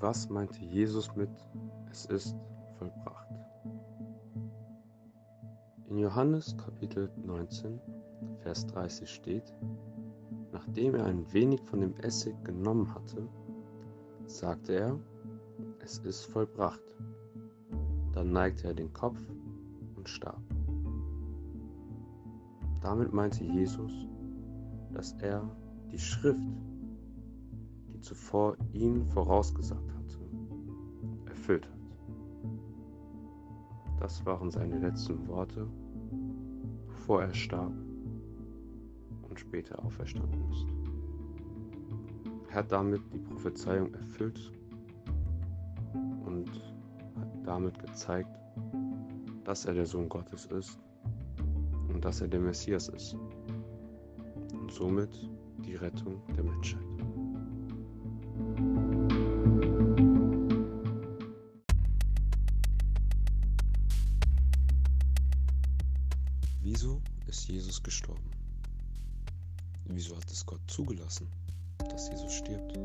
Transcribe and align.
Was 0.00 0.30
meinte 0.30 0.64
Jesus 0.64 1.14
mit 1.14 1.28
Es 1.90 2.06
ist 2.06 2.34
vollbracht? 2.78 3.28
In 5.90 5.98
Johannes 5.98 6.56
Kapitel 6.56 7.10
19, 7.22 7.78
Vers 8.38 8.66
30 8.68 9.10
steht, 9.10 9.52
nachdem 10.52 10.94
er 10.94 11.04
ein 11.04 11.30
wenig 11.34 11.60
von 11.64 11.82
dem 11.82 11.94
Essig 11.96 12.34
genommen 12.44 12.94
hatte, 12.94 13.28
sagte 14.24 14.72
er, 14.72 14.98
es 15.80 15.98
ist 15.98 16.24
vollbracht. 16.24 16.96
Dann 18.14 18.32
neigte 18.32 18.68
er 18.68 18.74
den 18.74 18.94
Kopf 18.94 19.20
und 19.96 20.08
starb. 20.08 20.40
Damit 22.80 23.12
meinte 23.12 23.44
Jesus, 23.44 23.92
dass 24.94 25.12
er 25.20 25.42
die 25.92 25.98
Schrift, 25.98 26.40
die 27.88 28.00
zuvor 28.00 28.56
ihn 28.72 29.04
vorausgesagt 29.04 29.90
hatte, 29.92 29.99
erfüllt 31.50 31.66
hat. 31.66 31.74
Das 34.00 34.24
waren 34.24 34.50
seine 34.50 34.78
letzten 34.78 35.26
Worte, 35.28 35.66
bevor 36.86 37.22
er 37.22 37.34
starb 37.34 37.72
und 39.28 39.38
später 39.38 39.84
auferstanden 39.84 40.50
ist. 40.50 40.66
Er 42.50 42.56
hat 42.56 42.72
damit 42.72 43.02
die 43.12 43.18
Prophezeiung 43.18 43.92
erfüllt 43.94 44.52
und 46.24 46.48
hat 47.16 47.46
damit 47.46 47.78
gezeigt, 47.78 48.38
dass 49.44 49.64
er 49.64 49.74
der 49.74 49.86
Sohn 49.86 50.08
Gottes 50.08 50.46
ist 50.46 50.78
und 51.88 52.04
dass 52.04 52.20
er 52.20 52.28
der 52.28 52.40
Messias 52.40 52.88
ist 52.88 53.16
und 54.52 54.70
somit 54.70 55.28
die 55.64 55.74
Rettung 55.74 56.22
der 56.36 56.44
Menschheit. 56.44 56.80
Wieso 66.62 67.00
ist 67.26 67.48
Jesus 67.48 67.82
gestorben? 67.82 68.30
Wieso 69.86 70.14
hat 70.14 70.30
es 70.30 70.44
Gott 70.44 70.60
zugelassen, 70.66 71.26
dass 71.88 72.10
Jesus 72.10 72.34
stirbt? 72.34 72.78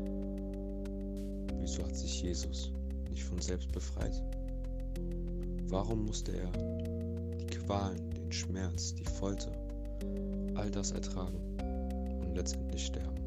Wieso 1.60 1.84
hat 1.84 1.94
sich 1.94 2.22
Jesus 2.22 2.72
nicht 3.10 3.22
von 3.22 3.38
selbst 3.38 3.70
befreit? 3.72 4.22
Warum 5.68 6.06
musste 6.06 6.32
er 6.32 6.50
die 7.36 7.46
Qualen, 7.46 8.10
den 8.12 8.32
Schmerz, 8.32 8.94
die 8.94 9.04
Folter, 9.04 9.52
all 10.54 10.70
das 10.70 10.92
ertragen 10.92 11.38
und 12.22 12.34
letztendlich 12.34 12.86
sterben? 12.86 13.20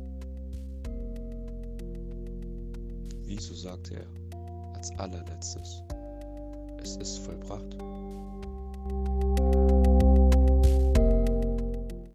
Wieso 3.23 3.53
sagte 3.53 3.97
er 3.97 4.73
als 4.73 4.89
allerletztes, 4.97 5.83
es 6.81 6.95
ist 6.97 7.19
vollbracht? 7.19 7.77